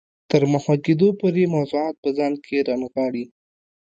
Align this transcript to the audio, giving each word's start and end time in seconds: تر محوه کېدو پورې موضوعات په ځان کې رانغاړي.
تر 0.31 0.41
محوه 0.51 0.75
کېدو 0.85 1.07
پورې 1.19 1.51
موضوعات 1.55 1.95
په 2.03 2.09
ځان 2.17 2.33
کې 2.45 2.57
رانغاړي. 2.67 3.25